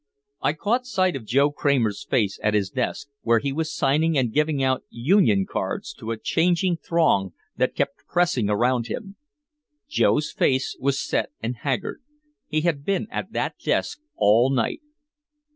[0.41, 4.33] I caught sight of Joe Kramer's face at his desk, where he was signing and
[4.33, 9.15] giving out union cards to a changing throng that kept pressing around him.
[9.87, 12.01] Joe's face was set and haggard.
[12.47, 14.81] He had been at that desk all night.